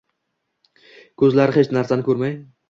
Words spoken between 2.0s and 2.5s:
koʻrmay.